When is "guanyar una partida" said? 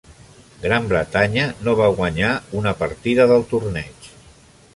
2.01-3.29